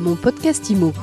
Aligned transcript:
Mon 0.00 0.16
podcast 0.16 0.70
IMO. 0.70 0.94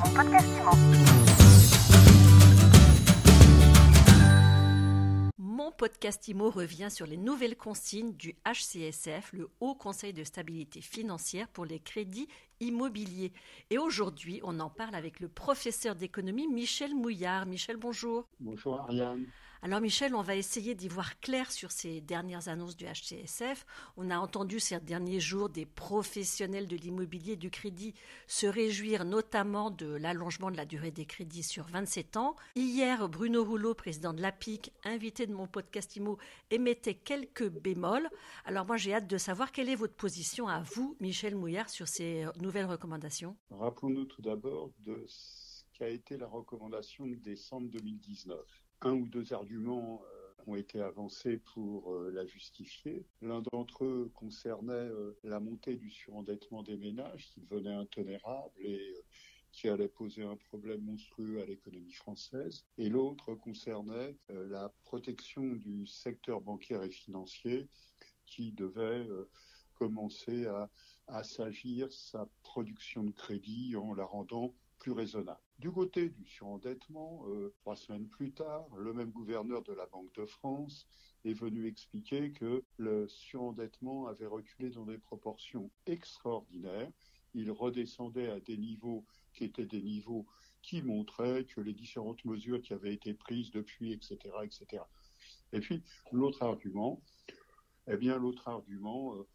Mon 5.38 5.70
podcast 5.70 6.26
IMO 6.26 6.50
revient 6.50 6.90
sur 6.90 7.06
les 7.06 7.16
nouvelles 7.16 7.56
consignes 7.56 8.14
du 8.14 8.34
HCSF, 8.44 9.32
le 9.34 9.50
Haut 9.60 9.76
Conseil 9.76 10.12
de 10.12 10.24
stabilité 10.24 10.80
financière 10.80 11.46
pour 11.46 11.64
les 11.64 11.78
crédits 11.78 12.26
immobiliers. 12.58 13.32
Et 13.70 13.78
aujourd'hui, 13.78 14.40
on 14.42 14.58
en 14.58 14.68
parle 14.68 14.96
avec 14.96 15.20
le 15.20 15.28
professeur 15.28 15.94
d'économie 15.94 16.48
Michel 16.48 16.96
Mouillard. 16.96 17.46
Michel, 17.46 17.76
bonjour. 17.76 18.26
Bonjour 18.40 18.80
Ariane. 18.80 19.26
Alors 19.60 19.80
Michel, 19.80 20.14
on 20.14 20.22
va 20.22 20.36
essayer 20.36 20.76
d'y 20.76 20.86
voir 20.86 21.18
clair 21.18 21.50
sur 21.50 21.72
ces 21.72 22.00
dernières 22.00 22.46
annonces 22.46 22.76
du 22.76 22.84
HCSF. 22.84 23.66
On 23.96 24.08
a 24.08 24.16
entendu 24.16 24.60
ces 24.60 24.78
derniers 24.78 25.18
jours 25.18 25.48
des 25.48 25.66
professionnels 25.66 26.68
de 26.68 26.76
l'immobilier 26.76 27.32
et 27.32 27.36
du 27.36 27.50
crédit 27.50 27.92
se 28.28 28.46
réjouir 28.46 29.04
notamment 29.04 29.72
de 29.72 29.86
l'allongement 29.86 30.52
de 30.52 30.56
la 30.56 30.64
durée 30.64 30.92
des 30.92 31.06
crédits 31.06 31.42
sur 31.42 31.64
27 31.64 32.16
ans. 32.16 32.36
Hier, 32.54 33.08
Bruno 33.08 33.44
Rouleau, 33.44 33.74
président 33.74 34.12
de 34.12 34.22
l'APIC, 34.22 34.72
invité 34.84 35.26
de 35.26 35.34
mon 35.34 35.48
podcast 35.48 35.96
IMO, 35.96 36.18
émettait 36.52 36.94
quelques 36.94 37.48
bémols. 37.48 38.08
Alors 38.44 38.64
moi 38.64 38.76
j'ai 38.76 38.94
hâte 38.94 39.08
de 39.08 39.18
savoir 39.18 39.50
quelle 39.50 39.68
est 39.68 39.74
votre 39.74 39.94
position 39.94 40.46
à 40.46 40.62
vous, 40.62 40.96
Michel 41.00 41.34
Mouillard, 41.34 41.68
sur 41.68 41.88
ces 41.88 42.26
nouvelles 42.40 42.66
recommandations. 42.66 43.36
Rappelons-nous 43.50 44.04
tout 44.04 44.22
d'abord 44.22 44.70
de 44.78 45.04
ce 45.08 45.64
qu'a 45.72 45.88
été 45.88 46.16
la 46.16 46.28
recommandation 46.28 47.08
de 47.08 47.16
décembre 47.16 47.68
2019 47.70 48.67
un 48.82 48.92
ou 48.92 49.06
deux 49.06 49.32
arguments 49.32 50.02
euh, 50.02 50.42
ont 50.46 50.56
été 50.56 50.80
avancés 50.80 51.38
pour 51.52 51.92
euh, 51.92 52.10
la 52.10 52.26
justifier. 52.26 53.04
L'un 53.22 53.42
d'entre 53.52 53.84
eux 53.84 54.10
concernait 54.14 54.72
euh, 54.72 55.18
la 55.24 55.40
montée 55.40 55.76
du 55.76 55.90
surendettement 55.90 56.62
des 56.62 56.76
ménages 56.76 57.28
qui 57.30 57.40
devenait 57.40 57.74
intolérable 57.74 58.54
et 58.60 58.94
qui 59.50 59.68
allait 59.68 59.88
poser 59.88 60.22
un 60.22 60.36
problème 60.36 60.82
monstrueux 60.82 61.40
à 61.40 61.46
l'économie 61.46 61.92
française. 61.92 62.64
Et 62.76 62.88
l'autre 62.88 63.34
concernait 63.34 64.14
la 64.28 64.70
protection 64.84 65.42
du 65.42 65.86
secteur 65.86 66.42
bancaire 66.42 66.82
et 66.82 66.90
financier 66.90 67.66
qui 68.26 68.52
devait 68.52 69.08
commencer 69.74 70.46
à 70.46 70.68
assagir 71.08 71.92
sa 71.92 72.28
production 72.42 73.04
de 73.04 73.10
crédit 73.10 73.76
en 73.76 73.94
la 73.94 74.04
rendant 74.04 74.54
plus 74.78 74.92
raisonnable. 74.92 75.40
Du 75.58 75.72
côté 75.72 76.08
du 76.10 76.24
surendettement, 76.24 77.24
euh, 77.28 77.52
trois 77.60 77.76
semaines 77.76 78.06
plus 78.08 78.32
tard, 78.32 78.66
le 78.76 78.92
même 78.92 79.10
gouverneur 79.10 79.62
de 79.62 79.72
la 79.72 79.86
Banque 79.86 80.14
de 80.14 80.24
France 80.24 80.86
est 81.24 81.32
venu 81.32 81.66
expliquer 81.66 82.32
que 82.32 82.64
le 82.76 83.08
surendettement 83.08 84.06
avait 84.06 84.26
reculé 84.26 84.70
dans 84.70 84.84
des 84.84 84.98
proportions 84.98 85.70
extraordinaires. 85.86 86.90
Il 87.34 87.50
redescendait 87.50 88.30
à 88.30 88.40
des 88.40 88.56
niveaux 88.56 89.04
qui 89.32 89.44
étaient 89.44 89.66
des 89.66 89.82
niveaux 89.82 90.26
qui 90.62 90.82
montraient 90.82 91.44
que 91.44 91.60
les 91.60 91.74
différentes 91.74 92.24
mesures 92.24 92.60
qui 92.60 92.72
avaient 92.72 92.94
été 92.94 93.14
prises 93.14 93.50
depuis, 93.50 93.92
etc., 93.92 94.16
etc. 94.44 94.82
Et 95.52 95.60
puis, 95.60 95.82
l'autre 96.12 96.42
argument, 96.42 97.02
eh 97.88 97.96
bien, 97.96 98.18
l'autre 98.18 98.48
argument, 98.48 99.16
euh, 99.16 99.26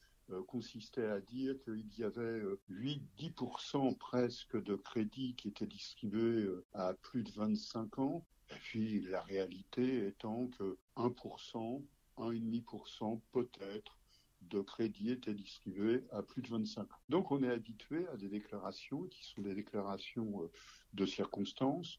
consistait 0.47 1.05
à 1.05 1.19
dire 1.19 1.55
qu'il 1.63 1.87
y 1.97 2.03
avait 2.03 2.41
8-10% 2.69 3.91
euh, 3.91 3.95
presque 3.95 4.61
de 4.61 4.75
crédits 4.75 5.35
qui 5.35 5.49
étaient 5.49 5.67
distribués 5.67 6.43
euh, 6.43 6.65
à 6.73 6.93
plus 6.93 7.23
de 7.23 7.31
25 7.31 7.99
ans. 7.99 8.25
Et 8.51 8.55
puis 8.55 9.01
la 9.01 9.21
réalité 9.21 10.07
étant 10.07 10.47
que 10.47 10.77
1%, 10.97 11.83
1,5% 12.17 13.21
peut-être 13.31 13.97
de 14.41 14.61
crédits 14.61 15.11
étaient 15.11 15.33
distribués 15.33 16.03
à 16.11 16.21
plus 16.21 16.41
de 16.41 16.49
25 16.49 16.81
ans. 16.81 16.99
Donc 17.09 17.31
on 17.31 17.41
est 17.43 17.49
habitué 17.49 18.07
à 18.09 18.17
des 18.17 18.27
déclarations 18.27 19.03
qui 19.03 19.23
sont 19.23 19.41
des 19.41 19.55
déclarations 19.55 20.49
de 20.93 21.05
circonstances. 21.05 21.97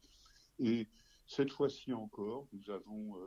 Et 0.59 0.87
cette 1.25 1.51
fois-ci 1.51 1.91
encore, 1.91 2.47
nous 2.53 2.69
avons 2.69 3.17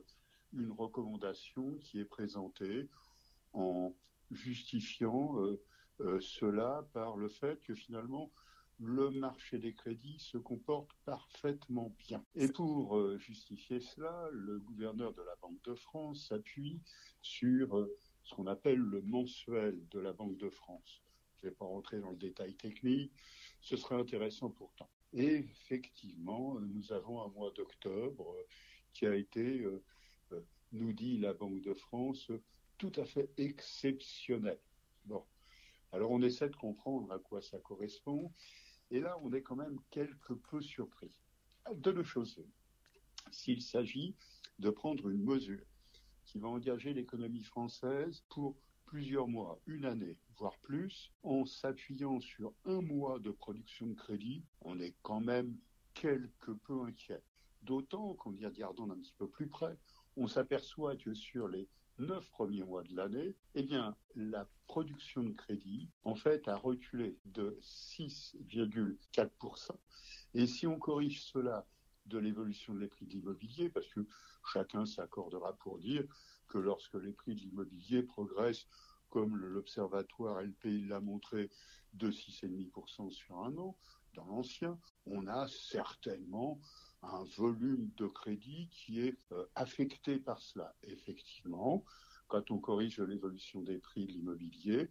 une 0.52 0.70
recommandation 0.70 1.76
qui 1.80 1.98
est 1.98 2.04
présentée 2.04 2.88
en 3.52 3.92
justifiant 4.30 5.40
euh, 5.40 5.60
euh, 6.00 6.20
cela 6.20 6.88
par 6.92 7.16
le 7.16 7.28
fait 7.28 7.60
que 7.62 7.74
finalement 7.74 8.30
le 8.80 9.10
marché 9.10 9.58
des 9.58 9.74
crédits 9.74 10.20
se 10.20 10.38
comporte 10.38 10.90
parfaitement 11.04 11.92
bien. 11.98 12.24
Et 12.36 12.46
pour 12.46 12.96
euh, 12.96 13.18
justifier 13.18 13.80
cela, 13.80 14.28
le 14.30 14.60
gouverneur 14.60 15.12
de 15.14 15.22
la 15.22 15.34
Banque 15.42 15.60
de 15.64 15.74
France 15.74 16.28
s'appuie 16.28 16.80
sur 17.20 17.88
ce 18.22 18.34
qu'on 18.34 18.46
appelle 18.46 18.78
le 18.78 19.02
mensuel 19.02 19.76
de 19.90 19.98
la 19.98 20.12
Banque 20.12 20.36
de 20.36 20.48
France. 20.48 21.02
Je 21.38 21.46
ne 21.46 21.50
vais 21.50 21.56
pas 21.56 21.64
rentrer 21.64 21.98
dans 21.98 22.10
le 22.10 22.16
détail 22.16 22.54
technique, 22.54 23.12
ce 23.60 23.76
serait 23.76 23.96
intéressant 23.96 24.50
pourtant. 24.50 24.88
Et 25.12 25.38
effectivement, 25.38 26.60
nous 26.60 26.92
avons 26.92 27.22
un 27.22 27.28
mois 27.28 27.50
d'octobre 27.52 28.36
qui 28.92 29.06
a 29.06 29.14
été, 29.16 29.64
nous 30.70 30.92
dit 30.92 31.18
la 31.18 31.32
Banque 31.32 31.62
de 31.62 31.74
France, 31.74 32.30
tout 32.78 32.92
à 32.96 33.04
fait 33.04 33.28
exceptionnel. 33.36 34.58
Bon, 35.04 35.24
alors 35.92 36.12
on 36.12 36.22
essaie 36.22 36.48
de 36.48 36.56
comprendre 36.56 37.12
à 37.12 37.18
quoi 37.18 37.42
ça 37.42 37.58
correspond, 37.58 38.32
et 38.90 39.00
là 39.00 39.18
on 39.22 39.32
est 39.32 39.42
quand 39.42 39.56
même 39.56 39.78
quelque 39.90 40.32
peu 40.32 40.62
surpris. 40.62 41.10
De 41.74 41.92
deux 41.92 42.04
choses. 42.04 42.42
S'il 43.30 43.60
s'agit 43.60 44.16
de 44.58 44.70
prendre 44.70 45.08
une 45.08 45.24
mesure 45.24 45.66
qui 46.24 46.38
va 46.38 46.48
engager 46.48 46.94
l'économie 46.94 47.42
française 47.42 48.24
pour 48.28 48.56
plusieurs 48.86 49.28
mois, 49.28 49.60
une 49.66 49.84
année, 49.84 50.16
voire 50.38 50.56
plus, 50.58 51.12
en 51.22 51.44
s'appuyant 51.44 52.20
sur 52.20 52.54
un 52.64 52.80
mois 52.80 53.18
de 53.18 53.30
production 53.30 53.86
de 53.86 53.94
crédit, 53.94 54.44
on 54.62 54.78
est 54.80 54.94
quand 55.02 55.20
même 55.20 55.58
quelque 55.94 56.52
peu 56.52 56.82
inquiet. 56.82 57.22
D'autant 57.62 58.14
qu'en 58.14 58.34
y 58.34 58.46
regardant 58.46 58.86
d'un 58.86 58.98
petit 58.98 59.14
peu 59.18 59.28
plus 59.28 59.48
près, 59.48 59.76
on 60.16 60.26
s'aperçoit 60.26 60.96
que 60.96 61.12
sur 61.12 61.48
les 61.48 61.68
neuf 61.98 62.28
premiers 62.30 62.64
mois 62.64 62.82
de 62.82 62.94
l'année, 62.94 63.36
eh 63.54 63.62
bien, 63.62 63.96
la 64.14 64.48
production 64.66 65.22
de 65.22 65.32
crédit, 65.32 65.90
en 66.04 66.14
fait, 66.14 66.46
a 66.48 66.56
reculé 66.56 67.18
de 67.24 67.58
6,4%. 67.62 69.70
Et 70.34 70.46
si 70.46 70.66
on 70.66 70.78
corrige 70.78 71.22
cela 71.22 71.66
de 72.06 72.18
l'évolution 72.18 72.74
des 72.74 72.88
prix 72.88 73.06
de 73.06 73.12
l'immobilier, 73.12 73.68
parce 73.68 73.88
que 73.88 74.06
chacun 74.52 74.86
s'accordera 74.86 75.54
pour 75.54 75.78
dire 75.78 76.04
que 76.48 76.58
lorsque 76.58 76.94
les 76.94 77.12
prix 77.12 77.34
de 77.34 77.40
l'immobilier 77.40 78.02
progressent, 78.02 78.66
comme 79.10 79.36
l'Observatoire 79.36 80.42
LPI 80.42 80.86
l'a 80.86 81.00
montré, 81.00 81.50
de 81.94 82.10
6,5% 82.10 83.10
sur 83.10 83.38
un 83.38 83.56
an, 83.56 83.76
dans 84.14 84.26
l'ancien, 84.26 84.78
on 85.06 85.26
a 85.26 85.48
certainement 85.48 86.60
un 87.02 87.24
volume 87.36 87.90
de 87.96 88.06
crédit 88.06 88.68
qui 88.70 89.00
est 89.00 89.18
euh, 89.32 89.46
affecté 89.54 90.18
par 90.18 90.40
cela. 90.40 90.74
Effectivement, 90.82 91.84
quand 92.26 92.50
on 92.50 92.58
corrige 92.58 93.00
l'évolution 93.00 93.62
des 93.62 93.78
prix 93.78 94.06
de 94.06 94.12
l'immobilier, 94.12 94.90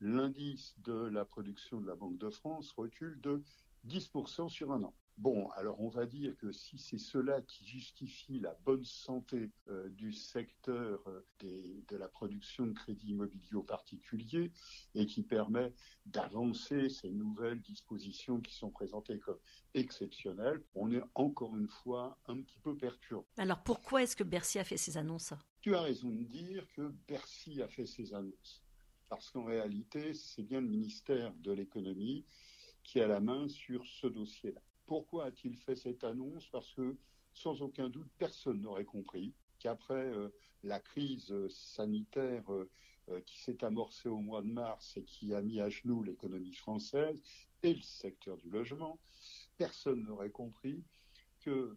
l'indice 0.00 0.74
de 0.80 0.94
la 0.94 1.24
production 1.24 1.80
de 1.80 1.86
la 1.86 1.94
Banque 1.94 2.18
de 2.18 2.30
France 2.30 2.72
recule 2.72 3.20
de 3.20 3.42
10% 3.86 4.48
sur 4.48 4.72
un 4.72 4.82
an. 4.82 4.94
Bon, 5.18 5.48
alors 5.56 5.80
on 5.80 5.88
va 5.88 6.04
dire 6.04 6.36
que 6.36 6.52
si 6.52 6.76
c'est 6.76 6.98
cela 6.98 7.40
qui 7.40 7.64
justifie 7.64 8.38
la 8.38 8.54
bonne 8.66 8.84
santé 8.84 9.50
euh, 9.68 9.88
du 9.88 10.12
secteur 10.12 11.00
euh, 11.08 11.24
de 11.40 11.96
la 11.96 12.06
production 12.06 12.66
de 12.66 12.72
crédit 12.72 13.12
immobilier 13.12 13.54
aux 13.54 13.62
particuliers 13.62 14.52
et 14.94 15.06
qui 15.06 15.22
permet 15.22 15.72
d'avancer 16.04 16.90
ces 16.90 17.10
nouvelles 17.10 17.62
dispositions 17.62 18.42
qui 18.42 18.54
sont 18.54 18.70
présentées 18.70 19.18
comme 19.18 19.38
exceptionnelles, 19.72 20.62
on 20.74 20.92
est 20.92 21.02
encore 21.14 21.56
une 21.56 21.68
fois 21.68 22.18
un 22.26 22.42
petit 22.42 22.58
peu 22.58 22.76
perturbé. 22.76 23.26
Alors 23.38 23.62
pourquoi 23.62 24.02
est-ce 24.02 24.16
que 24.16 24.24
Bercy 24.24 24.58
a 24.58 24.64
fait 24.64 24.76
ces 24.76 24.98
annonces? 24.98 25.32
Tu 25.62 25.74
as 25.74 25.80
raison 25.80 26.10
de 26.10 26.24
dire 26.24 26.66
que 26.74 26.92
Bercy 27.08 27.62
a 27.62 27.68
fait 27.68 27.86
ces 27.86 28.12
annonces. 28.12 28.62
Parce 29.08 29.30
qu'en 29.30 29.44
réalité, 29.44 30.12
c'est 30.12 30.42
bien 30.42 30.60
le 30.60 30.68
ministère 30.68 31.32
de 31.36 31.52
l'économie 31.52 32.26
qui 32.82 33.00
a 33.00 33.06
la 33.06 33.20
main 33.20 33.48
sur 33.48 33.86
ce 33.86 34.08
dossier-là. 34.08 34.60
Pourquoi 34.86 35.26
a-t-il 35.26 35.56
fait 35.56 35.74
cette 35.74 36.04
annonce? 36.04 36.48
Parce 36.48 36.72
que, 36.72 36.96
sans 37.32 37.60
aucun 37.60 37.88
doute, 37.88 38.08
personne 38.18 38.60
n'aurait 38.60 38.84
compris 38.84 39.34
qu'après 39.58 40.06
euh, 40.06 40.28
la 40.62 40.80
crise 40.80 41.34
sanitaire 41.48 42.52
euh, 42.52 42.70
euh, 43.08 43.20
qui 43.22 43.38
s'est 43.38 43.64
amorcée 43.64 44.08
au 44.08 44.18
mois 44.18 44.42
de 44.42 44.48
mars 44.48 44.96
et 44.96 45.02
qui 45.02 45.34
a 45.34 45.42
mis 45.42 45.60
à 45.60 45.68
genoux 45.68 46.02
l'économie 46.02 46.54
française 46.54 47.20
et 47.62 47.74
le 47.74 47.82
secteur 47.82 48.36
du 48.36 48.48
logement, 48.48 48.98
personne 49.56 50.04
n'aurait 50.04 50.30
compris 50.30 50.84
que 51.40 51.76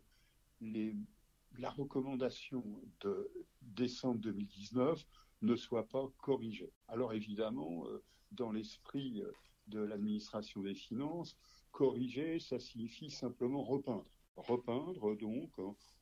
la 0.61 1.69
recommandation 1.71 2.63
de 2.99 3.31
décembre 3.61 4.19
2019 4.19 5.05
ne 5.41 5.55
soit 5.55 5.87
pas 5.87 6.11
corrigée. 6.17 6.73
Alors 6.87 7.13
évidemment, 7.13 7.85
dans 8.31 8.51
l'esprit 8.51 9.23
de 9.67 9.79
l'administration 9.79 10.61
des 10.61 10.75
finances, 10.75 11.37
Corriger, 11.71 12.39
ça 12.39 12.59
signifie 12.59 13.09
simplement 13.09 13.63
repeindre. 13.63 14.05
Repeindre 14.35 15.15
donc 15.17 15.51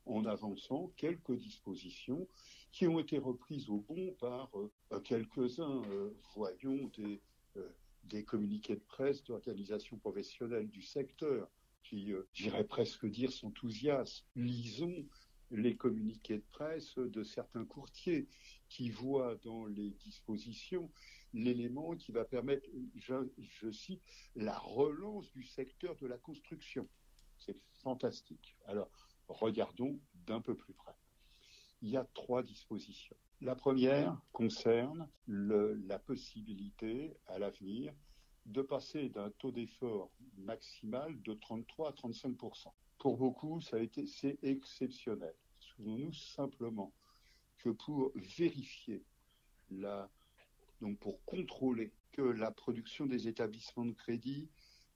en, 0.05 0.25
avançant 0.25 0.91
quelques 0.95 1.35
dispositions 1.35 2.27
qui 2.71 2.87
ont 2.87 2.99
été 2.99 3.17
reprises 3.17 3.69
au 3.69 3.79
bon 3.79 4.13
par 4.19 4.51
euh, 4.55 4.99
quelques-uns, 4.99 5.81
euh, 5.89 6.11
voyons, 6.35 6.91
des, 6.97 7.21
euh, 7.55 7.67
des 8.03 8.23
communiqués 8.23 8.75
de 8.75 8.83
presse 8.87 9.23
d'organisations 9.23 9.97
professionnelles 9.97 10.69
du 10.69 10.81
secteur 10.83 11.49
qui, 11.83 12.13
j'irais 12.33 12.65
presque 12.65 13.05
dire, 13.05 13.31
s'enthousiasment. 13.31 14.27
Lisons 14.35 15.05
les 15.51 15.75
communiqués 15.75 16.37
de 16.37 16.45
presse 16.51 16.97
de 16.97 17.23
certains 17.23 17.65
courtiers 17.65 18.27
qui 18.69 18.89
voient 18.89 19.35
dans 19.43 19.65
les 19.65 19.91
dispositions 19.91 20.91
l'élément 21.33 21.95
qui 21.95 22.11
va 22.11 22.25
permettre, 22.25 22.67
je, 22.95 23.71
cite, 23.71 24.01
la 24.35 24.57
relance 24.57 25.31
du 25.31 25.43
secteur 25.43 25.95
de 25.97 26.07
la 26.07 26.17
construction. 26.17 26.87
C'est 27.37 27.57
fantastique. 27.83 28.55
Alors, 28.65 28.89
regardons 29.27 29.99
d'un 30.25 30.41
peu 30.41 30.55
plus 30.55 30.73
près. 30.73 30.95
Il 31.81 31.89
y 31.89 31.97
a 31.97 32.05
trois 32.13 32.43
dispositions. 32.43 33.17
La 33.41 33.55
première 33.55 34.19
concerne 34.31 35.07
la 35.27 35.99
possibilité 35.99 37.15
à 37.27 37.37
l'avenir 37.37 37.93
de 38.47 38.61
passer 38.61 39.09
d'un 39.09 39.29
taux 39.31 39.51
d'effort 39.51 40.11
maximal 40.37 41.21
de 41.21 41.33
33 41.33 41.89
à 41.89 41.91
35% 41.91 42.71
Pour 42.97 43.17
beaucoup, 43.17 43.61
ça 43.61 43.75
a 43.75 43.79
été 43.79 44.07
c'est 44.07 44.39
exceptionnel. 44.41 45.35
Souvenons-nous 45.59 46.13
simplement 46.13 46.93
que 47.57 47.69
pour 47.69 48.11
vérifier 48.15 49.03
la 49.69 50.09
donc 50.81 50.99
pour 50.99 51.23
contrôler 51.25 51.91
que 52.11 52.21
la 52.21 52.51
production 52.51 53.05
des 53.05 53.27
établissements 53.27 53.85
de 53.85 53.93
crédit 53.93 54.49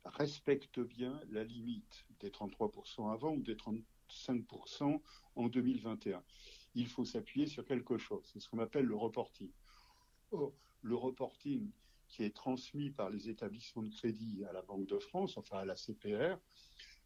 respecte 0.06 0.80
bien 0.80 1.20
la 1.30 1.44
limite 1.44 2.06
des 2.20 2.30
33% 2.30 3.12
avant 3.12 3.34
ou 3.34 3.42
des 3.42 3.56
35% 3.56 5.02
en 5.36 5.48
2021. 5.48 6.24
Il 6.76 6.88
faut 6.88 7.06
s'appuyer 7.06 7.48
sur 7.48 7.66
quelque 7.66 7.98
chose. 7.98 8.28
C'est 8.32 8.40
ce 8.40 8.50
qu'on 8.50 8.60
appelle 8.60 8.86
le 8.86 8.96
reporting. 8.96 9.52
Or, 10.32 10.54
le 10.82 10.96
reporting 10.96 11.72
qui 12.08 12.24
est 12.24 12.36
transmis 12.36 12.90
par 12.90 13.10
les 13.10 13.30
établissements 13.30 13.84
de 13.84 13.90
crédit 13.90 14.44
à 14.46 14.54
la 14.54 14.62
Banque 14.62 14.88
de 14.88 15.00
France, 15.00 15.38
enfin 15.38 15.60
à 15.60 15.66
la 15.66 15.76
CPR, 15.76 16.38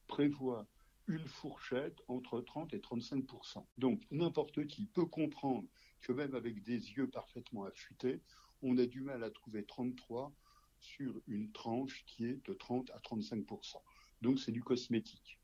prévoit 0.07 0.67
une 1.07 1.27
fourchette 1.27 2.01
entre 2.07 2.41
30 2.41 2.73
et 2.73 2.79
35% 2.79 3.65
Donc 3.77 4.01
n'importe 4.11 4.65
qui 4.67 4.85
peut 4.87 5.05
comprendre 5.05 5.67
que 6.01 6.11
même 6.11 6.35
avec 6.35 6.61
des 6.63 6.93
yeux 6.93 7.09
parfaitement 7.09 7.65
affûtés, 7.65 8.21
on 8.61 8.77
a 8.77 8.85
du 8.85 9.01
mal 9.01 9.23
à 9.23 9.31
trouver 9.31 9.65
33 9.65 10.33
sur 10.79 11.19
une 11.27 11.51
tranche 11.51 12.03
qui 12.05 12.25
est 12.25 12.45
de 12.45 12.53
30 12.53 12.91
à 12.91 12.99
35% 12.99 13.77
Donc 14.21 14.39
c'est 14.39 14.51
du 14.51 14.63
cosmétique. 14.63 15.39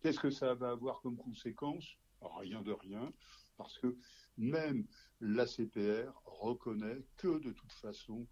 Qu'est-ce 0.00 0.20
que 0.20 0.30
ça 0.30 0.54
va 0.54 0.70
avoir 0.70 1.00
comme 1.00 1.16
conséquence? 1.16 1.96
Rien 2.20 2.62
de 2.62 2.72
rien, 2.72 3.12
parce 3.56 3.78
que 3.78 3.96
même 4.36 4.86
la 5.20 5.46
CPR 5.46 6.10
reconnaît 6.24 7.04
que 7.16 7.38
de 7.38 7.52
toute 7.52 7.72
façon, 7.72 8.26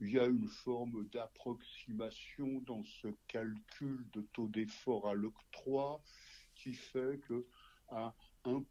il 0.00 0.10
y 0.12 0.18
a 0.18 0.26
une 0.26 0.46
forme 0.46 1.08
d'approximation 1.08 2.60
dans 2.66 2.84
ce 2.84 3.08
calcul 3.26 4.06
de 4.12 4.22
taux 4.32 4.48
d'effort 4.48 5.08
à 5.08 5.14
l'octroi 5.14 6.00
qui 6.54 6.72
fait 6.72 7.18
que 7.26 7.46
à 7.88 8.14
1% 8.44 8.62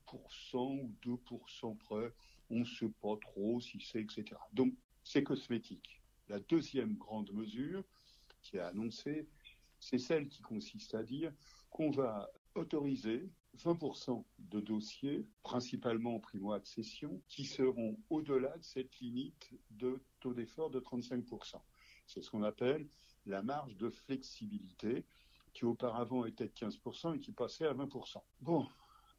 ou 0.56 0.94
2% 1.03 1.77
près, 1.77 2.13
on 2.50 2.59
ne 2.59 2.65
sait 2.65 2.91
pas 3.01 3.18
trop 3.18 3.59
si 3.59 3.79
c'est, 3.81 4.01
etc. 4.01 4.25
Donc, 4.53 4.74
c'est 5.03 5.24
cosmétique. 5.24 6.01
La 6.29 6.39
deuxième 6.39 6.95
grande 6.95 7.31
mesure 7.33 7.83
qui 8.41 8.57
est 8.57 8.62
annoncée, 8.62 9.27
c'est 9.79 9.97
celle 9.97 10.27
qui 10.27 10.41
consiste 10.41 10.94
à 10.95 11.03
dire 11.03 11.33
qu'on 11.69 11.91
va 11.91 12.29
autoriser 12.56 13.29
20% 13.57 14.24
de 14.39 14.59
dossiers, 14.59 15.25
principalement 15.44 16.19
primo-accession, 16.19 17.21
qui 17.27 17.45
seront 17.45 17.98
au-delà 18.09 18.57
de 18.57 18.63
cette 18.63 19.00
limite 19.00 19.51
de 19.71 20.01
taux 20.19 20.33
d'effort 20.33 20.69
de 20.69 20.80
35%. 20.80 21.56
C'est 22.06 22.21
ce 22.21 22.30
qu'on 22.30 22.44
appelle 22.44 22.88
la 23.25 23.42
marge 23.42 23.75
de 23.77 23.89
flexibilité, 23.89 25.06
qui 25.54 25.65
auparavant 25.65 26.25
était 26.25 26.48
de 26.48 26.54
15% 26.54 27.15
et 27.15 27.19
qui 27.19 27.31
passait 27.31 27.65
à 27.65 27.74
20%. 27.74 28.21
Bon, 28.42 28.68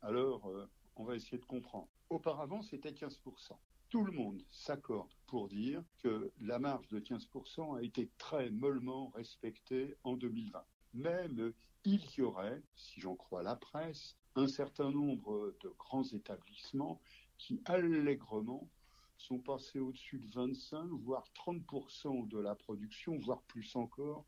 alors 0.02 0.46
euh, 0.46 0.68
on 0.96 1.04
va 1.04 1.16
essayer 1.16 1.38
de 1.38 1.44
comprendre. 1.44 1.88
Auparavant, 2.10 2.62
c'était 2.62 2.92
15%. 2.92 3.56
Tout 3.90 4.04
le 4.04 4.12
monde 4.12 4.42
s'accorde 4.50 5.10
pour 5.26 5.48
dire 5.48 5.82
que 5.98 6.30
la 6.40 6.58
marge 6.58 6.88
de 6.88 7.00
15% 7.00 7.78
a 7.78 7.82
été 7.82 8.10
très 8.18 8.50
mollement 8.50 9.08
respectée 9.14 9.96
en 10.04 10.16
2020. 10.16 10.62
Même 10.94 11.52
il 11.84 12.04
y 12.16 12.22
aurait, 12.22 12.62
si 12.76 13.00
j'en 13.00 13.16
crois 13.16 13.42
la 13.42 13.56
presse, 13.56 14.16
un 14.38 14.46
certain 14.46 14.90
nombre 14.90 15.54
de 15.60 15.68
grands 15.78 16.04
établissements 16.04 17.00
qui 17.38 17.60
allègrement 17.64 18.68
sont 19.16 19.38
passés 19.38 19.80
au-dessus 19.80 20.18
de 20.18 20.30
25, 20.30 20.86
voire 21.02 21.24
30% 21.34 22.28
de 22.28 22.38
la 22.38 22.54
production, 22.54 23.18
voire 23.18 23.42
plus 23.42 23.74
encore, 23.74 24.24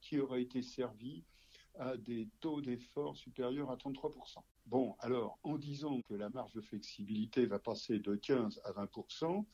qui 0.00 0.18
aurait 0.18 0.42
été 0.42 0.60
servie 0.60 1.24
à 1.76 1.96
des 1.96 2.28
taux 2.40 2.60
d'effort 2.60 3.16
supérieurs 3.16 3.70
à 3.70 3.76
33%. 3.76 4.38
Bon, 4.66 4.96
alors, 5.00 5.38
en 5.42 5.56
disant 5.56 6.00
que 6.02 6.14
la 6.14 6.28
marge 6.28 6.52
de 6.52 6.60
flexibilité 6.60 7.46
va 7.46 7.58
passer 7.58 7.98
de 7.98 8.14
15 8.14 8.60
à 8.64 8.72
20%, 8.72 9.44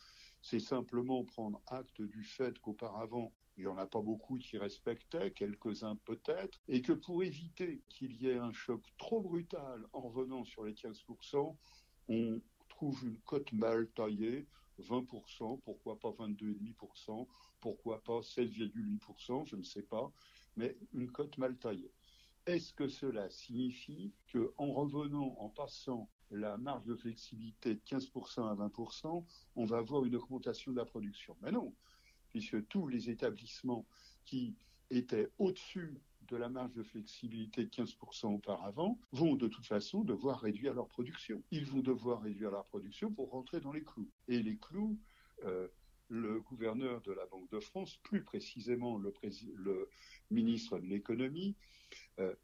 c'est 0.43 0.61
simplement 0.61 1.25
prendre 1.25 1.63
acte 1.69 2.03
du 2.03 2.25
fait 2.25 2.59
qu'auparavant, 2.59 3.33
il 3.61 3.65
n'y 3.65 3.69
en 3.69 3.77
a 3.77 3.87
pas 3.87 4.01
beaucoup 4.01 4.39
qui 4.39 4.57
respectaient, 4.57 5.33
quelques-uns 5.33 5.97
peut-être, 6.07 6.59
et 6.67 6.81
que 6.81 6.95
pour 6.95 7.23
éviter 7.23 7.83
qu'il 7.89 8.15
y 8.17 8.29
ait 8.29 8.39
un 8.39 8.53
choc 8.53 8.83
trop 8.97 9.21
brutal 9.21 9.87
en 9.93 10.01
revenant 10.01 10.45
sur 10.45 10.65
les 10.65 10.73
15%, 10.73 11.57
on 12.09 12.41
trouve 12.71 13.05
une 13.05 13.19
cote 13.19 13.53
mal 13.53 13.91
taillée, 13.91 14.47
20%, 14.81 15.61
pourquoi 15.61 15.99
pas 15.99 16.09
22,5%, 16.09 17.27
pourquoi 17.61 18.03
pas 18.03 18.21
16,8%, 18.21 19.45
je 19.45 19.57
ne 19.57 19.63
sais 19.63 19.83
pas, 19.83 20.11
mais 20.57 20.79
une 20.95 21.11
cote 21.13 21.37
mal 21.37 21.59
taillée. 21.59 21.93
Est-ce 22.47 22.73
que 22.73 22.89
cela 22.89 23.29
signifie 23.29 24.15
qu'en 24.33 24.73
revenant, 24.73 25.37
en 25.39 25.51
passant 25.51 26.09
la 26.31 26.57
marge 26.57 26.87
de 26.87 26.97
flexibilité 26.97 27.75
de 27.75 27.81
15% 27.81 28.49
à 28.49 28.55
20%, 28.55 29.27
on 29.57 29.65
va 29.67 29.77
avoir 29.77 30.07
une 30.07 30.17
augmentation 30.17 30.73
de 30.73 30.79
la 30.79 30.87
production? 30.87 31.37
Mais 31.43 31.53
non, 31.53 31.75
puisque 32.31 32.67
tous 32.69 32.89
les 32.89 33.11
établissements 33.11 33.87
qui 34.25 34.57
étaient 34.91 35.31
au-dessus 35.39 36.01
de 36.31 36.37
la 36.37 36.49
marge 36.49 36.73
de 36.75 36.83
flexibilité 36.83 37.65
de 37.65 37.71
15% 37.71 38.35
auparavant 38.35 38.99
vont 39.13 39.35
de 39.35 39.49
toute 39.49 39.67
façon 39.67 40.05
devoir 40.05 40.41
réduire 40.41 40.75
leur 40.75 40.87
production. 40.87 41.43
Ils 41.51 41.67
vont 41.67 41.81
devoir 41.81 42.23
réduire 42.23 42.51
leur 42.51 42.67
production 42.67 43.11
pour 43.11 43.31
rentrer 43.31 43.61
dans 43.61 43.73
les 43.73 43.83
clous. 43.83 44.09
Et 44.29 44.41
les 44.41 44.57
clous, 44.57 44.99
euh, 45.45 45.67
le 46.09 46.41
gouverneur 46.41 47.01
de 47.03 47.13
la 47.13 47.27
Banque 47.27 47.51
de 47.51 47.61
France, 47.61 47.99
plus 48.05 48.23
précisément 48.23 48.97
le, 48.99 49.13
ministre 50.31 50.79
de 50.79 50.87
l'économie, 50.87 51.57
euh, 52.21 52.35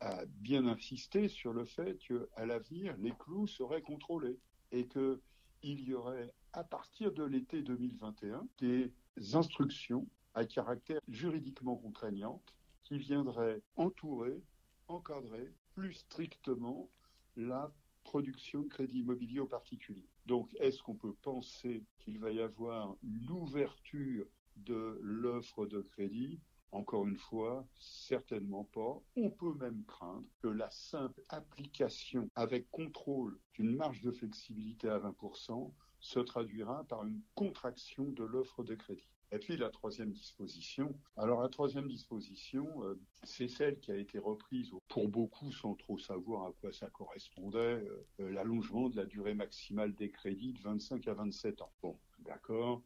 a 0.00 0.24
bien 0.26 0.66
insisté 0.66 1.28
sur 1.28 1.52
le 1.52 1.64
fait 1.64 1.98
qu'à 1.98 2.46
l'avenir, 2.46 2.96
les 2.98 3.12
clous 3.18 3.46
seraient 3.46 3.82
contrôlés 3.82 4.38
et 4.72 4.86
qu'il 4.86 5.20
y 5.62 5.94
aurait, 5.94 6.32
à 6.52 6.64
partir 6.64 7.12
de 7.12 7.22
l'été 7.24 7.62
2021, 7.62 8.46
des 8.58 8.92
instructions 9.32 10.06
à 10.34 10.44
caractère 10.44 11.00
juridiquement 11.08 11.76
contraignantes 11.76 12.54
qui 12.84 12.98
viendraient 12.98 13.62
entourer, 13.76 14.42
encadrer 14.88 15.52
plus 15.74 15.94
strictement 15.94 16.88
la 17.36 17.72
production 18.02 18.62
de 18.62 18.68
crédit 18.68 19.00
immobilier 19.00 19.40
aux 19.40 19.46
particuliers. 19.46 20.08
Donc, 20.26 20.54
est-ce 20.58 20.82
qu'on 20.82 20.96
peut 20.96 21.14
penser 21.22 21.84
qu'il 21.98 22.18
va 22.18 22.30
y 22.30 22.40
avoir 22.40 22.96
une 23.02 23.30
ouverture 23.30 24.26
de 24.56 24.98
l'offre 25.02 25.66
de 25.66 25.80
crédit? 25.80 26.40
Encore 26.72 27.06
une 27.06 27.16
fois, 27.16 27.66
certainement 27.78 28.64
pas. 28.64 29.02
On 29.16 29.30
peut 29.30 29.54
même 29.54 29.84
craindre 29.86 30.24
que 30.40 30.48
la 30.48 30.70
simple 30.70 31.20
application 31.28 32.30
avec 32.36 32.70
contrôle 32.70 33.40
d'une 33.54 33.74
marge 33.74 34.00
de 34.02 34.12
flexibilité 34.12 34.88
à 34.88 34.98
20% 34.98 35.72
se 36.00 36.20
traduira 36.20 36.84
par 36.84 37.04
une 37.04 37.20
contraction 37.34 38.04
de 38.04 38.24
l'offre 38.24 38.64
de 38.64 38.74
crédit. 38.74 39.08
Et 39.32 39.38
puis 39.38 39.56
la 39.56 39.70
troisième 39.70 40.10
disposition. 40.10 40.92
Alors 41.16 41.40
la 41.40 41.48
troisième 41.48 41.86
disposition, 41.86 42.66
euh, 42.82 42.98
c'est 43.22 43.46
celle 43.46 43.78
qui 43.78 43.92
a 43.92 43.96
été 43.96 44.18
reprise 44.18 44.72
pour 44.88 45.08
beaucoup 45.08 45.52
sans 45.52 45.74
trop 45.76 45.98
savoir 45.98 46.46
à 46.46 46.52
quoi 46.60 46.72
ça 46.72 46.90
correspondait, 46.90 47.58
euh, 47.58 48.06
euh, 48.20 48.32
l'allongement 48.32 48.88
de 48.88 48.96
la 48.96 49.06
durée 49.06 49.34
maximale 49.34 49.94
des 49.94 50.10
crédits 50.10 50.52
de 50.52 50.60
25 50.60 51.06
à 51.06 51.14
27 51.14 51.62
ans. 51.62 51.72
Bon, 51.80 51.96
d'accord. 52.18 52.82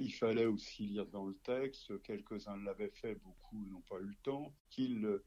il 0.00 0.12
fallait 0.12 0.46
aussi 0.46 0.84
lire 0.84 1.06
dans 1.06 1.26
le 1.26 1.36
texte, 1.44 2.02
quelques-uns 2.02 2.56
l'avaient 2.56 2.90
fait, 2.90 3.14
beaucoup 3.14 3.64
n'ont 3.66 3.82
pas 3.82 4.00
eu 4.00 4.06
le 4.06 4.16
temps, 4.24 4.52
qu'il 4.70 5.20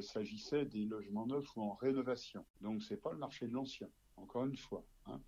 s'agissait 0.00 0.66
des 0.66 0.84
logements 0.84 1.26
neufs 1.26 1.56
ou 1.56 1.62
en 1.62 1.74
rénovation. 1.74 2.44
Donc 2.60 2.82
c'est 2.82 3.00
pas 3.00 3.12
le 3.12 3.18
marché 3.18 3.46
de 3.46 3.52
l'ancien, 3.54 3.88
encore 4.16 4.44
une 4.44 4.56
fois. 4.56 4.84
Hein. 5.06 5.20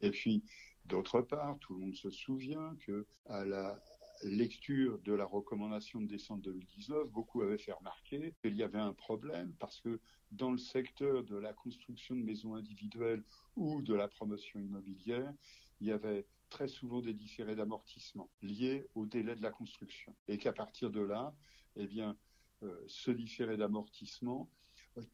Et 0.00 0.10
puis 0.10 0.42
D'autre 0.86 1.22
part, 1.22 1.58
tout 1.60 1.74
le 1.74 1.80
monde 1.80 1.94
se 1.94 2.10
souvient 2.10 2.76
que 2.80 3.06
à 3.26 3.44
la 3.44 3.80
lecture 4.22 4.98
de 5.00 5.12
la 5.12 5.24
recommandation 5.24 6.00
de 6.00 6.06
décembre 6.06 6.42
2019, 6.42 7.08
beaucoup 7.08 7.42
avaient 7.42 7.58
fait 7.58 7.72
remarquer 7.72 8.34
qu'il 8.40 8.54
y 8.56 8.62
avait 8.62 8.78
un 8.78 8.92
problème 8.92 9.52
parce 9.58 9.80
que 9.80 10.00
dans 10.30 10.50
le 10.50 10.58
secteur 10.58 11.24
de 11.24 11.36
la 11.36 11.52
construction 11.52 12.14
de 12.14 12.22
maisons 12.22 12.54
individuelles 12.54 13.24
ou 13.56 13.82
de 13.82 13.94
la 13.94 14.08
promotion 14.08 14.60
immobilière, 14.60 15.32
il 15.80 15.88
y 15.88 15.92
avait 15.92 16.26
très 16.50 16.68
souvent 16.68 17.00
des 17.00 17.14
différés 17.14 17.56
d'amortissement 17.56 18.30
liés 18.42 18.86
au 18.94 19.06
délai 19.06 19.34
de 19.34 19.42
la 19.42 19.50
construction. 19.50 20.14
Et 20.28 20.38
qu'à 20.38 20.52
partir 20.52 20.90
de 20.90 21.00
là, 21.00 21.34
eh 21.76 21.86
bien, 21.86 22.16
euh, 22.62 22.84
ce 22.86 23.10
différé 23.10 23.56
d'amortissement 23.56 24.48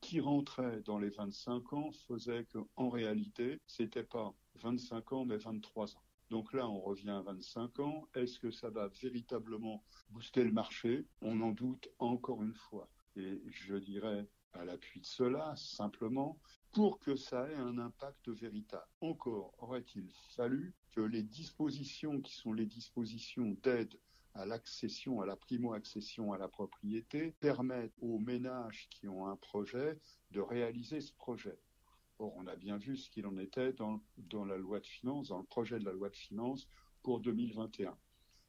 qui 0.00 0.20
rentrait 0.20 0.80
dans 0.82 0.98
les 0.98 1.10
25 1.10 1.72
ans 1.72 1.90
faisait 2.06 2.44
qu'en 2.46 2.88
réalité, 2.88 3.60
c'était 3.66 4.04
pas 4.04 4.34
25 4.56 5.12
ans, 5.12 5.24
mais 5.24 5.36
23 5.36 5.96
ans. 5.96 6.02
Donc 6.30 6.52
là, 6.52 6.68
on 6.68 6.80
revient 6.80 7.10
à 7.10 7.22
25 7.22 7.80
ans. 7.80 8.08
Est-ce 8.14 8.38
que 8.38 8.50
ça 8.50 8.70
va 8.70 8.88
véritablement 9.02 9.82
booster 10.10 10.44
le 10.44 10.52
marché? 10.52 11.06
On 11.22 11.40
en 11.40 11.50
doute 11.50 11.88
encore 11.98 12.42
une 12.42 12.54
fois. 12.54 12.88
Et 13.16 13.42
je 13.48 13.74
dirais 13.74 14.28
à 14.52 14.64
l'appui 14.64 15.00
de 15.00 15.06
cela, 15.06 15.54
simplement, 15.56 16.38
pour 16.72 16.98
que 16.98 17.16
ça 17.16 17.48
ait 17.50 17.56
un 17.56 17.78
impact 17.78 18.28
véritable. 18.28 18.86
Encore 19.00 19.54
aurait-il 19.58 20.08
fallu 20.36 20.74
que 20.92 21.00
les 21.00 21.22
dispositions 21.22 22.20
qui 22.20 22.34
sont 22.34 22.52
les 22.52 22.66
dispositions 22.66 23.56
d'aide 23.62 23.96
à 24.34 24.46
l'accession, 24.46 25.20
à 25.20 25.26
la 25.26 25.36
primo-accession 25.36 26.32
à 26.32 26.38
la 26.38 26.48
propriété, 26.48 27.32
permettent 27.40 27.94
aux 28.00 28.18
ménages 28.18 28.88
qui 28.90 29.08
ont 29.08 29.26
un 29.26 29.36
projet 29.36 29.98
de 30.30 30.40
réaliser 30.40 31.00
ce 31.00 31.12
projet. 31.12 31.58
Or, 32.18 32.34
on 32.36 32.46
a 32.46 32.56
bien 32.56 32.76
vu 32.76 32.96
ce 32.96 33.08
qu'il 33.10 33.26
en 33.26 33.38
était 33.38 33.72
dans, 33.72 34.00
la 34.44 34.56
loi 34.56 34.80
de 34.80 34.86
finances, 34.86 35.28
dans 35.28 35.38
le 35.38 35.44
projet 35.44 35.78
de 35.78 35.84
la 35.84 35.92
loi 35.92 36.10
de 36.10 36.16
finances 36.16 36.68
pour 37.02 37.20
2021. 37.20 37.96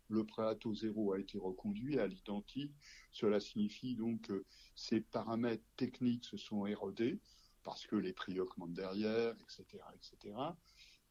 Le 0.09 0.25
prêt 0.25 0.45
à 0.45 0.55
taux 0.55 0.75
zéro 0.75 1.13
a 1.13 1.19
été 1.19 1.37
reconduit 1.37 1.97
à 1.97 2.05
l'identique. 2.05 2.73
Cela 3.11 3.39
signifie 3.39 3.95
donc 3.95 4.23
que 4.23 4.43
ces 4.75 4.99
paramètres 4.99 5.63
techniques 5.77 6.25
se 6.25 6.35
sont 6.35 6.65
érodés 6.65 7.21
parce 7.63 7.87
que 7.87 7.95
les 7.95 8.11
prix 8.11 8.39
augmentent 8.39 8.73
derrière, 8.73 9.33
etc., 9.35 9.65
etc. 9.95 10.35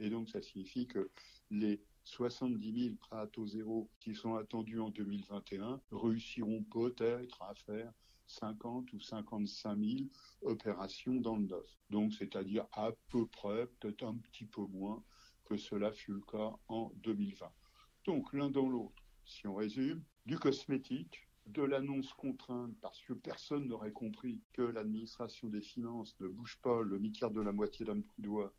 Et 0.00 0.09
donc, 0.09 0.28
ça 0.30 0.40
signifie 0.40 0.87
que 0.87 1.11
les 1.50 1.80
70 2.04 2.85
000 2.85 2.97
prêts 2.97 3.19
à 3.19 3.26
taux 3.26 3.47
zéro 3.47 3.90
qui 4.00 4.14
sont 4.14 4.35
attendus 4.35 4.80
en 4.80 4.88
2021 4.88 5.80
réussiront 5.92 6.64
peut-être 6.64 7.42
à 7.42 7.54
faire 7.54 7.92
50 8.26 8.92
ou 8.95 9.00
55 9.00 9.78
000 9.78 10.09
opérations 10.42 11.21
dans 11.21 11.37
le 11.37 11.47
neuf. 11.47 11.66
Donc, 11.90 12.14
c'est-à-dire 12.14 12.66
à 12.73 12.92
peu 13.11 13.26
près, 13.26 13.66
peut-être 13.78 14.04
un 14.04 14.16
petit 14.16 14.47
peu 14.47 14.62
moins 14.62 15.04
que 15.45 15.57
cela 15.57 15.92
fut 15.92 16.12
le 16.12 16.21
cas 16.21 16.52
en 16.69 16.92
2020. 17.02 17.47
Donc, 18.07 18.33
l'un 18.33 18.50
dans 18.50 18.69
l'autre, 18.69 19.02
si 19.25 19.47
on 19.47 19.54
résume, 19.54 20.02
du 20.25 20.38
cosmétique, 20.38 21.28
de 21.47 21.62
l'annonce 21.62 22.12
contrainte 22.14 22.73
parce 22.80 23.00
que 23.02 23.12
personne 23.12 23.66
n'aurait 23.66 23.92
compris 23.92 24.40
que 24.52 24.62
l'administration 24.62 25.49
des 25.49 25.61
finances 25.61 26.14
ne 26.21 26.28
bouge 26.28 26.59
pas 26.62 26.83
le 26.83 26.99
mi-quart 26.99 27.33
de 27.33 27.40
la 27.40 27.52
moitié 27.52 27.85
d'un 27.85 28.00
coup 28.00 28.23
doigt 28.23 28.52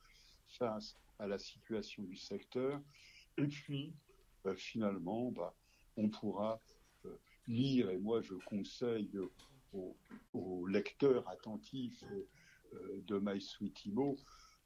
face 0.52 0.96
à 1.20 1.28
la 1.28 1.38
situation 1.38 2.04
du 2.04 2.16
secteur. 2.16 2.82
Et 3.38 3.48
puis, 3.48 3.94
bah, 4.44 4.56
finalement, 4.56 5.32
bah, 5.32 5.56
on 5.98 6.10
pourra 6.10 6.60
euh, 7.06 7.18
lire, 7.48 7.90
et 7.90 7.98
moi 7.98 8.22
je 8.22 8.36
conseille 8.46 9.12
aux, 9.74 9.96
lecteurs 10.68 11.28
attentifs 11.30 12.04
euh, 12.74 13.02
de 13.08 13.20
My 13.22 13.42
Sweet 13.42 13.88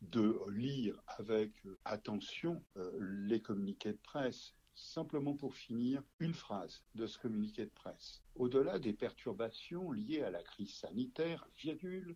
de 0.02 0.40
lire 0.52 1.02
avec 1.08 1.52
attention 1.86 2.64
euh, 2.78 2.92
les 3.28 3.42
communiqués 3.42 3.94
de 3.94 4.00
presse 4.04 4.54
simplement 4.76 5.36
pour 5.36 5.56
finir, 5.56 6.04
une 6.20 6.34
phrase 6.34 6.84
de 6.96 7.08
ce 7.08 7.18
communiqué 7.18 7.66
de 7.66 7.72
presse. 7.72 8.22
Au-delà 8.36 8.78
des 8.78 8.94
perturbations 8.94 9.92
liées 9.92 10.22
à 10.22 10.30
la 10.30 10.44
crise 10.44 10.74
sanitaire, 10.74 11.48
virgule, 11.58 12.16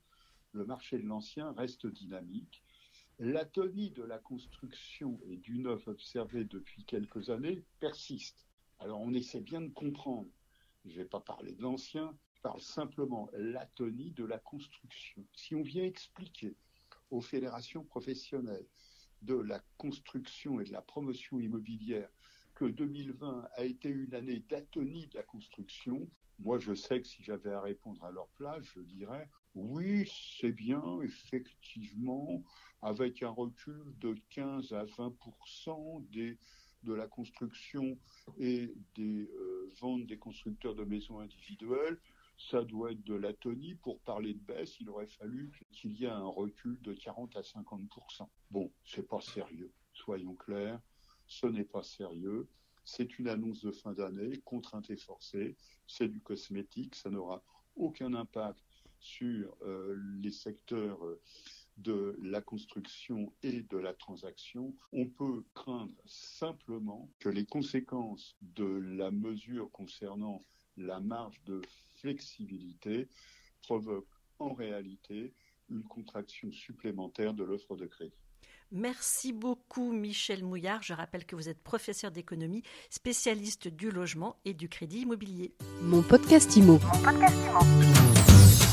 le 0.51 0.65
marché 0.65 0.97
de 0.97 1.07
l'ancien 1.07 1.51
reste 1.53 1.87
dynamique. 1.87 2.63
L'atonie 3.21 3.89
de 3.91 4.03
la 4.03 4.17
construction 4.17 5.19
et 5.25 5.35
du 5.35 5.59
neuf 5.59 5.89
observé 5.89 6.45
depuis 6.45 6.85
quelques 6.85 7.29
années 7.29 7.65
persiste. 7.81 8.47
Alors 8.79 9.01
on 9.01 9.13
essaie 9.13 9.41
bien 9.41 9.59
de 9.59 9.73
comprendre. 9.73 10.29
Je 10.85 10.91
ne 10.91 11.03
vais 11.03 11.05
pas 11.05 11.19
parler 11.19 11.51
de 11.51 11.61
l'ancien, 11.61 12.17
je 12.33 12.39
parle 12.39 12.61
simplement 12.61 13.29
l'atonie 13.33 14.11
de 14.11 14.23
la 14.23 14.39
construction. 14.39 15.25
Si 15.35 15.53
on 15.53 15.63
vient 15.63 15.83
expliquer 15.83 16.55
aux 17.11 17.19
fédérations 17.19 17.83
professionnelles 17.83 18.67
de 19.21 19.35
la 19.35 19.61
construction 19.77 20.61
et 20.61 20.63
de 20.63 20.71
la 20.71 20.81
promotion 20.81 21.41
immobilière 21.41 22.09
que 22.55 22.63
2020 22.63 23.49
a 23.53 23.65
été 23.65 23.89
une 23.89 24.15
année 24.15 24.45
d'atonie 24.47 25.07
de 25.07 25.17
la 25.17 25.23
construction, 25.23 26.09
moi 26.39 26.57
je 26.57 26.73
sais 26.73 27.01
que 27.01 27.07
si 27.07 27.21
j'avais 27.21 27.51
à 27.51 27.59
répondre 27.59 28.01
à 28.05 28.11
leur 28.11 28.29
place, 28.29 28.63
je 28.63 28.79
dirais 28.79 29.29
oui, 29.59 30.09
c'est 30.39 30.51
bien, 30.51 31.01
effectivement, 31.01 32.43
avec 32.81 33.23
un 33.23 33.29
recul 33.29 33.83
de 33.99 34.15
15 34.29 34.73
à 34.73 34.85
20 34.85 35.13
des, 36.11 36.37
de 36.83 36.93
la 36.93 37.07
construction 37.07 37.97
et 38.37 38.73
des 38.95 39.29
euh, 39.33 39.71
ventes 39.79 40.05
des 40.07 40.17
constructeurs 40.17 40.75
de 40.75 40.83
maisons 40.83 41.19
individuelles, 41.19 41.99
ça 42.37 42.63
doit 42.63 42.91
être 42.91 43.03
de 43.03 43.15
l'atonie. 43.15 43.75
Pour 43.75 43.99
parler 44.01 44.33
de 44.33 44.39
baisse, 44.39 44.79
il 44.79 44.89
aurait 44.89 45.07
fallu 45.07 45.51
qu'il 45.71 45.91
y 45.91 46.05
ait 46.05 46.09
un 46.09 46.27
recul 46.27 46.81
de 46.81 46.93
40 46.93 47.35
à 47.35 47.41
50% 47.41 48.29
Bon, 48.51 48.71
c'est 48.85 49.07
pas 49.07 49.21
sérieux, 49.21 49.71
soyons 49.93 50.35
clairs 50.35 50.79
ce 51.29 51.47
n'est 51.47 51.63
pas 51.63 51.83
sérieux. 51.83 52.49
C'est 52.83 53.19
une 53.19 53.29
annonce 53.29 53.61
de 53.61 53.71
fin 53.71 53.93
d'année, 53.93 54.39
contrainte 54.43 54.89
et 54.89 54.97
forcée. 54.97 55.55
C'est 55.87 56.09
du 56.09 56.21
cosmétique, 56.21 56.95
ça 56.95 57.09
n'aura 57.09 57.43
aucun 57.75 58.13
impact 58.13 58.59
sur 58.99 59.55
euh, 59.61 59.95
les 60.21 60.31
secteurs 60.31 61.03
euh, 61.05 61.21
de 61.77 62.17
la 62.21 62.41
construction 62.41 63.31
et 63.41 63.61
de 63.61 63.77
la 63.77 63.93
transaction. 63.93 64.75
On 64.91 65.07
peut 65.07 65.45
craindre 65.53 65.93
simplement 66.05 67.09
que 67.19 67.29
les 67.29 67.45
conséquences 67.45 68.35
de 68.41 68.65
la 68.65 69.11
mesure 69.11 69.71
concernant 69.71 70.43
la 70.77 70.99
marge 70.99 71.41
de 71.45 71.61
flexibilité 71.95 73.07
provoquent 73.61 74.07
en 74.39 74.53
réalité 74.53 75.33
une 75.69 75.83
contraction 75.83 76.51
supplémentaire 76.51 77.33
de 77.33 77.43
l'offre 77.43 77.75
de 77.75 77.85
crédit. 77.85 78.13
Merci 78.71 79.33
beaucoup 79.33 79.91
Michel 79.91 80.43
Mouillard. 80.43 80.83
Je 80.83 80.93
rappelle 80.93 81.25
que 81.25 81.35
vous 81.35 81.49
êtes 81.49 81.61
professeur 81.61 82.11
d'économie, 82.11 82.63
spécialiste 82.89 83.67
du 83.67 83.89
logement 83.89 84.37
et 84.45 84.53
du 84.53 84.69
crédit 84.69 85.01
immobilier. 85.01 85.53
Mon 85.81 86.03
podcast 86.03 86.55
Imo. 86.55 86.73
Mon 86.73 87.03
podcast 87.03 87.35
Imo. 87.35 88.68